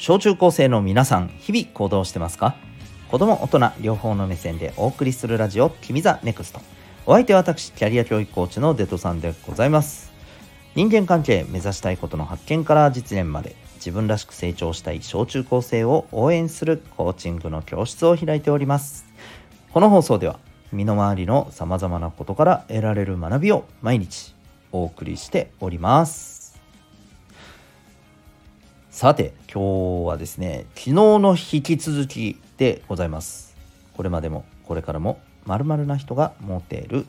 [0.00, 2.54] 小中高生の皆さん日々行動してますか？
[3.10, 6.60] 子供大人両方の目線でお送りするラジオ「君ザネクスト。
[7.04, 10.10] お相手は私キャリア教育コーチのデトさんでございます。
[10.74, 19.04] 人間関係目指したいことの発見から実現まで自分らしく成長したい小中高生を応援するコーチングの教室を開いております。
[19.70, 20.38] この放送では
[20.72, 24.34] 身の回りのさまざまなことから得られる学びを毎日
[24.72, 26.39] お送りしております。
[28.90, 33.56] さて今日はですね昨日の引き続きでございます。
[33.96, 37.06] これまでもこれからも〇〇な人がモテる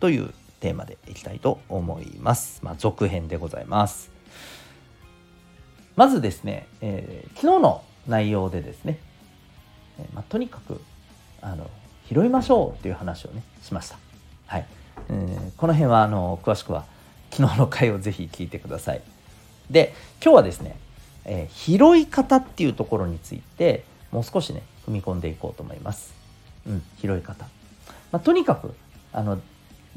[0.00, 2.60] というテーマでいきたいと思います。
[2.62, 4.10] まあ、続編でございます。
[5.96, 8.98] まずですね、えー、昨日の内容でですね、
[9.98, 10.78] えー、まあ、とにかく
[11.40, 11.70] あの
[12.06, 13.96] 拾いましょうっていう話をねしました。
[14.46, 14.66] はい、
[15.08, 16.84] えー、この辺はあの詳しくは
[17.30, 19.00] 昨日の回をぜひ聞いてください。
[19.70, 20.83] で今日はですね
[21.24, 26.14] えー、拾い方っていうところについてもう少しね踏み込んでいこうと思います。
[26.66, 27.46] うん、拾い方。
[28.12, 28.74] まあ、とにかく
[29.12, 29.40] あの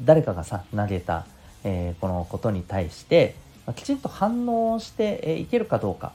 [0.02, 1.26] 誰かがさ投げた、
[1.64, 3.34] えー、このことに対して、
[3.66, 6.12] まあ、きちんと反応して、えー、いけるかどうか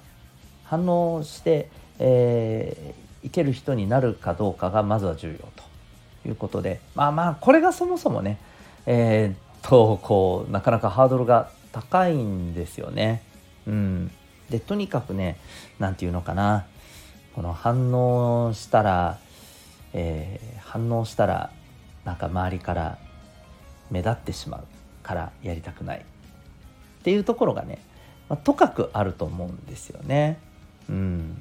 [0.65, 8.37] 反応して、えー、いける人になるかどうかがまずは重要ということでまあまあこれがそもそもね
[8.85, 13.23] えー、っとこうなかなかハードルが高いんですよね。
[13.67, 14.11] うん
[14.49, 15.37] でとにかくね
[15.79, 16.65] 何て言うのかな。
[17.35, 19.17] この反応したら、
[19.93, 21.51] えー、反応したら
[22.05, 22.99] なんか周りから
[23.89, 24.63] 目立ってしまう
[25.01, 25.99] からやりたくない。
[25.99, 27.79] っていうところがね、
[28.29, 30.39] まあ、とかくあると思うんですよね。
[30.89, 31.37] うん。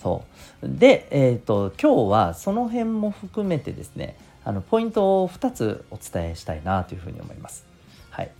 [0.00, 0.24] そ
[0.62, 0.68] う。
[0.68, 7.66] で、えーと、今日はその辺も含めてですねあのポイントを2つお伝えしたいなというふうに思います。
[8.10, 8.30] はい、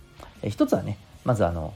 [0.41, 1.73] え1つはねまずあの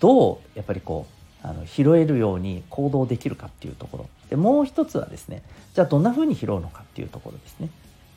[0.00, 1.06] どうやっぱりこ
[1.44, 4.08] うあの拾えるように行動できるかっていうところ。
[4.30, 5.42] でもう一つはですね
[5.74, 7.70] じゃあどんなふうに拾うのかっていうところですね。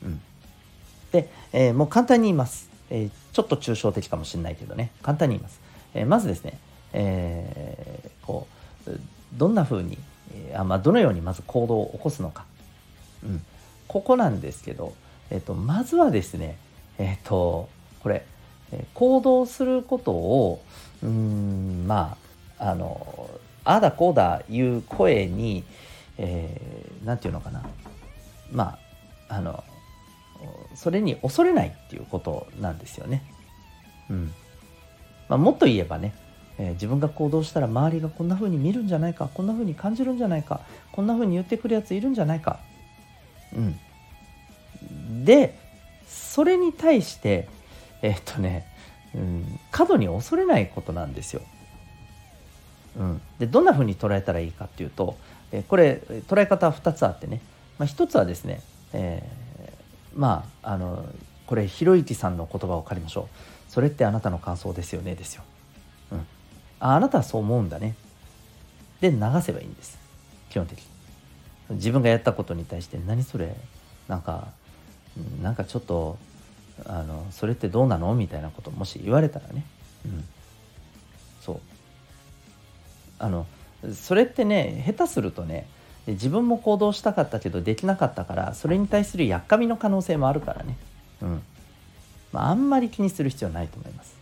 [0.04, 0.20] うん、
[1.12, 4.90] で、えー、もう簡単に言います、えー、ちょっと抽象的かもしれないけどね。
[5.02, 5.60] 簡単に言います。
[5.94, 6.58] えー、まずですね、
[6.92, 8.46] えー、こ
[8.86, 8.90] う
[9.34, 9.98] どんなふうに、
[10.34, 12.44] えー、あまあ、どのようにまず行動を起こすのか、
[13.22, 13.44] うん、
[13.86, 14.94] ここなんですけど、
[15.30, 16.56] えーと、まずはですね
[16.98, 17.68] えっ、と
[18.02, 18.24] これ
[18.94, 20.62] 行動することを
[21.02, 22.16] うんま
[22.58, 23.30] ああの
[23.64, 25.64] ああだこうだいう声に
[26.18, 27.64] 何、えー、て言うのかな
[28.52, 28.78] ま
[29.28, 29.64] ああの
[30.74, 33.22] それに恐れないっていうことなんですよね。
[34.08, 34.32] うん
[35.28, 36.14] まあ、もっと言えばね、
[36.58, 40.60] えー、自分が行動したら周りがこんな風に見るんじゃないかこんな風に感じるんじゃないか
[40.90, 42.58] こんな風に言ってくるやついるんじゃないか。
[43.54, 43.60] う
[44.92, 45.58] ん、で
[46.08, 47.48] それに対して
[48.02, 48.66] え、っとね
[49.14, 51.42] うん、過度に恐れないことなんですよ。
[52.96, 55.16] うん、でどんなふうに捉えたらいいかっていうと、
[55.52, 57.40] えこれ捉え方は2つあってね、
[57.78, 58.62] まあ、1つはですね、
[58.92, 61.04] えー、まああの
[61.46, 63.72] これひろゆきさんの言葉を借りましょう。
[63.72, 65.44] それってあなたの感想ですよねですよ、
[66.10, 66.26] うん、
[66.80, 67.94] ああなたはそう思うんだね。
[69.00, 69.98] で流せばいいんです。
[70.50, 70.84] 基本的に。
[71.70, 73.54] 自分がやったことに対して何それ？
[74.08, 74.48] なんか
[75.42, 76.18] なんかちょっと
[76.86, 78.14] あのそれってどうなの？
[78.14, 79.64] みたいなこともし言われたらね、
[80.04, 80.24] うん、
[81.40, 81.60] そう。
[83.18, 83.46] あの
[83.94, 85.66] それってね下手するとね
[86.06, 90.76] 自分も行動したかったけどできなかったからそれに対するやっかみの可能性もあるからね、
[91.22, 91.42] うん。
[92.32, 94.14] まあ、あんまり気にする必要ないと思います。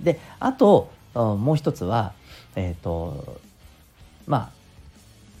[0.00, 2.12] であともう一つは
[2.56, 3.40] えっ、ー、と
[4.26, 4.50] まあ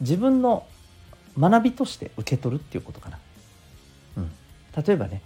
[0.00, 0.66] 自分の
[1.38, 3.18] 学びとして受け取るっていうことかな。
[4.16, 4.30] うん、
[4.84, 5.22] 例えばね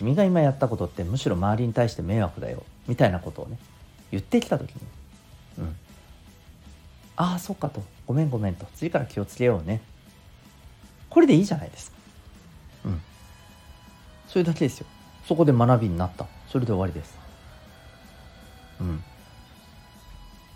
[0.00, 3.58] 君が今やったことってむしろ周りに対して迷惑だよみたいなことをね
[4.10, 4.80] 言ってきた時に、
[5.58, 5.76] うん、
[7.16, 7.82] ああそっかと。
[8.06, 8.66] ごめんごめんと。
[8.76, 9.82] 次から気をつけようね。
[11.10, 11.96] これでいいじゃないですか。
[12.86, 13.00] うん。
[14.26, 14.86] それだけですよ。
[15.28, 16.26] そこで学びになった。
[16.48, 17.18] それで終わりです。
[18.80, 19.04] うん。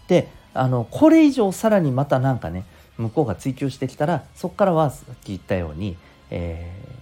[0.09, 2.65] であのこれ以上さらにまた何かね
[2.97, 5.99] 向こうが追求してきたらそこからはさっき言ったように、
[6.31, 6.94] えー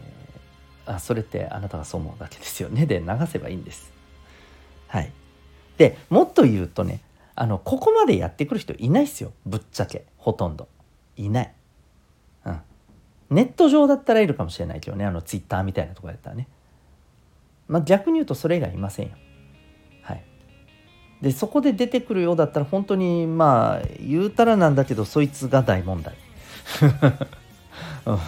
[0.86, 3.92] あそれってあなたがそう思うだけですよねで流せばいいんです。
[4.88, 5.12] はい、
[5.78, 7.00] でもっと言うとね
[7.34, 10.68] あのここまでやってくる人いないっすよぶっちゃけほとんど
[11.16, 11.52] いない。
[12.44, 12.60] うん、
[13.30, 16.48] ネット上だったらいるかもしれないけどねあのツイッターみたいなとこやったらね。
[17.68, 19.12] まあ、逆に言うとそれ以外いませんよ。
[20.02, 20.24] はい、
[21.22, 26.14] でそこで出てくるようだったら本当にまあ言うたらなんだけどそいつが大問題。
[28.04, 28.18] うん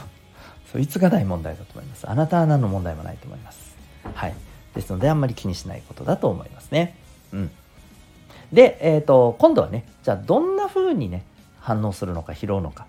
[0.74, 2.10] そいつが大問題だと思います。
[2.10, 3.76] あなたは何の問題もないと思います。
[4.14, 4.34] はい。
[4.74, 6.98] ですので、あんまり気にしないことだと思いますね。
[7.32, 7.50] うん。
[8.52, 11.24] で、えっ、ー、と、今度はね、じゃあどんな風にね、
[11.64, 12.86] 反応するのか拾うのか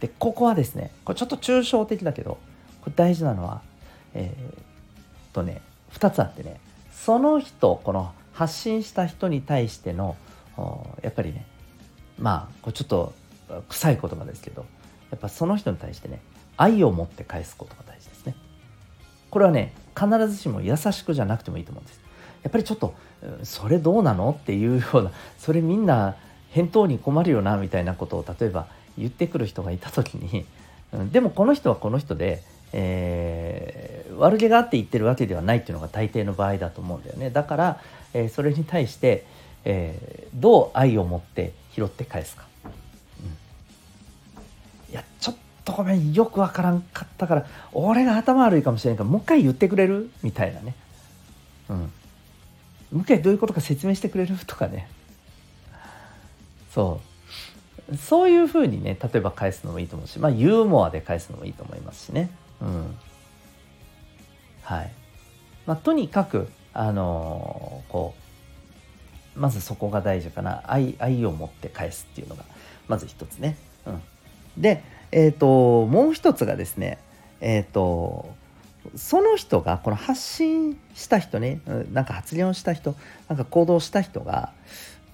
[0.00, 2.38] でここはですねこれちょっと抽象的だけど
[2.80, 3.62] これ大事なのは
[4.14, 6.60] えー、とね2つあってね
[6.92, 10.16] その人この発信した人に対しての
[11.02, 11.46] やっぱりね
[12.18, 13.14] まあこれちょっと
[13.68, 14.66] 臭い言葉ですけど
[15.10, 16.20] やっぱその人に対してね
[16.62, 18.34] 愛を持って返すことが大事ですね。
[19.30, 22.00] これはね必ずしも優しくじゃなくてもいいと思うんです。
[22.42, 22.94] やっぱりちょっと
[23.44, 26.16] それどうなのっていうようなそれみんな
[26.50, 28.66] 返答に困るよなみたいなことを例えば
[28.98, 30.44] 言ってくる人がいた時に、
[31.12, 32.42] でもこの人はこの人で、
[32.72, 37.30] えー、悪気があって言ってるわけではないっていうのが大抵の場合だと思うんだよね。
[37.30, 37.80] だから、
[38.12, 39.24] えー、それに対して、
[39.64, 42.68] えー、どう愛を持って拾って返すか、う
[44.90, 50.10] ん、いやちょっとごめんよくわからんかったから俺が頭悪いかもしれんからもう一回言ってくれる？
[50.22, 50.74] みたいなね。
[51.68, 51.76] うん。
[51.78, 51.84] も
[52.94, 54.36] う一回どういうことか説明してくれる？
[54.46, 54.88] とかね。
[56.72, 57.00] そ
[57.90, 57.96] う。
[57.96, 62.30] そういうふうにね例えば返すのもいいと思うしまあユーモアで返すのもいいと思いますしね。
[62.60, 62.96] うん。
[64.62, 64.92] はい。
[65.66, 68.14] まあとにかくあのー、こ
[69.36, 70.62] うまずそこが大事かな。
[70.66, 72.44] 愛愛を持って返すっていうのが
[72.88, 73.56] まず一つね、
[73.86, 74.02] うん、
[74.56, 74.82] で
[75.12, 76.98] えっ、ー、ともう一つがですね
[77.40, 78.34] えっ、ー、と
[78.96, 81.60] その人がこの発信した人ね
[81.92, 82.96] なんか発言をした人
[83.28, 84.52] なんか行動した人が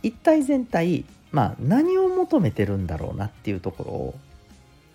[0.02, 4.14] 一体全体まあ何を求めてるんだろうなっていうところを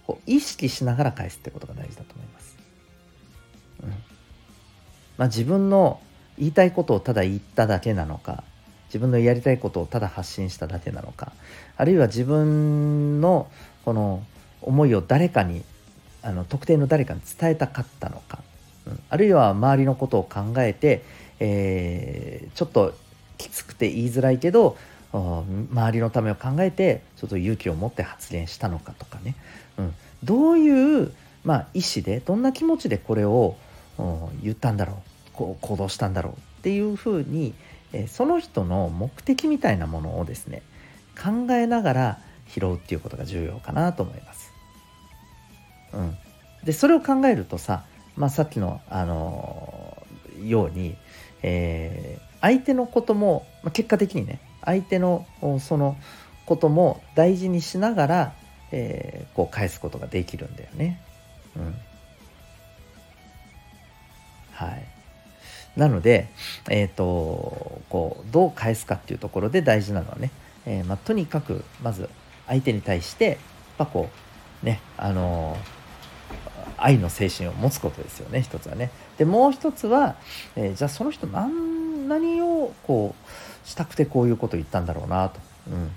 [0.07, 2.57] こう意識しながら返すってことが大事だと思います。
[3.83, 3.89] うん
[5.17, 6.01] まあ、自分の
[6.39, 8.44] 言いたいことをただ言っただけなのか
[8.88, 11.33] 自分のやりたいことをただ発信しただけなのか
[11.77, 13.51] あるいは自分の
[13.85, 14.23] この
[14.63, 15.63] 思いを誰かに
[16.21, 18.39] あの特定の誰かに伝えたかったのか、
[18.88, 21.04] うん、あるいは周りのことを考えて、
[21.39, 22.94] えー、ちょっと
[23.38, 24.77] きつくて言いづらいけど
[25.12, 29.36] 周りのためを考えてちょっと勇気を持って発言したのかとかね、
[29.77, 29.94] うん、
[30.24, 31.12] どういう、
[31.44, 33.57] まあ、意思でどんな気持ちでこれを
[34.42, 35.13] 言ったんだろう。
[35.33, 37.54] こう行動したんだろうっていうふうに、
[37.92, 40.62] えその人の目的みたいなものをですね
[41.15, 44.52] 考えながら拾うっていうことが重要かなと思います。
[45.93, 46.17] うん、
[46.63, 47.83] でそれを考えるとさ、
[48.15, 50.95] まあ、さっきの、あのー、ように、
[51.41, 55.25] えー、相手のことも、まあ、結果的にね相手の
[55.59, 55.97] その
[56.45, 58.33] ことも大事にしながら、
[58.71, 61.01] えー、こう返すことができるんだよね。
[61.55, 61.75] うん、
[64.51, 64.85] はい。
[65.75, 66.27] なので、
[66.69, 70.31] え、ー、とこうどう返すかっていうところで大事なのはね、
[70.65, 72.09] えー、まあ、とにかくまず
[72.47, 73.37] 相手に対してやっ
[73.79, 74.09] ぱこ
[74.61, 75.57] うねあの
[76.83, 78.91] 愛の精神を持つことですよね一つはね。
[79.18, 80.15] でもう一つは、
[80.57, 85.39] えじゃあその人何何をこうしたくてこういうこと言ったんだろうなと、
[85.71, 85.91] うん。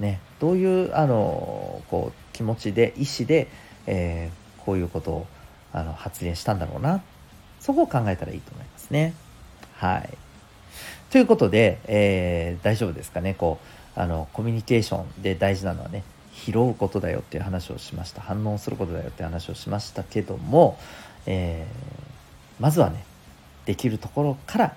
[0.00, 3.48] ね、どういうあのこう気持ちで意思で、
[3.86, 5.26] えー、こういうことを
[5.72, 7.02] あの発言したんだろうな。
[7.60, 9.14] そこを考えたらいいと思いますね。
[9.76, 10.10] はい、
[11.10, 13.34] ということで、えー、大丈夫ですかね。
[13.34, 13.58] こ
[13.96, 16.02] うあのコミュニケーションで大事なのはね。
[16.34, 20.78] 拾うことだよっていう話をしました反応することだよって話をしましたけども、
[21.26, 23.04] えー、まずはね
[23.66, 24.76] できるところから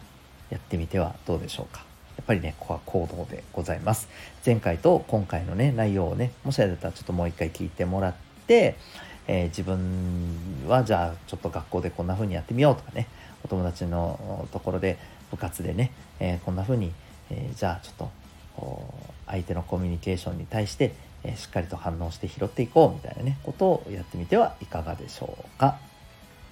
[0.50, 1.86] やってみてはどうでしょうか。
[2.16, 4.08] やっぱりね、ここは行動でございます。
[4.46, 8.14] 前回と今回のね、内容をね、もしあれだったらちょっともう一回聞いてもらっ
[8.48, 8.76] て、
[9.28, 13.08] えー、自分はじゃあちょっと学校でこんな風にやってみようとかね、
[13.44, 14.98] お友達のところで
[15.32, 16.92] 部活でね、えー、こんな風に、
[17.30, 18.12] え、じゃあちょっと
[19.28, 20.94] 相手のコミュニケーションに対して、
[21.24, 25.78] えしっかりと反応して拾っていこうみたいなね、ことをやってみてはいかがでしょうか。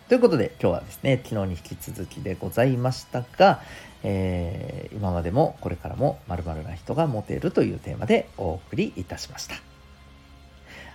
[0.07, 3.61] ということで今日はですね、昨日に引き続きでございましたが、
[4.03, 9.55] えー、今までもこれからも〇〇な人がモテるというテーマでお送りいたしました。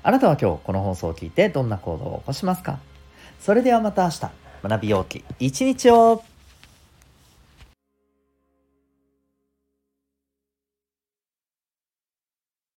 [0.02, 2.78] あなたは今日この放送を聞いてどんな行動を起こしますか？
[3.40, 4.30] それではまた明日、
[4.62, 6.22] 学びようき一日を